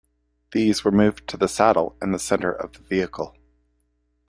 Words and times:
These 0.51 0.83
were 0.83 0.89
moved 0.89 1.27
to 1.27 1.37
the 1.37 1.47
saddle 1.47 1.95
in 2.01 2.11
the 2.11 2.17
centre 2.17 2.51
of 2.51 2.73
the 2.73 2.81
vehicle. 2.81 3.37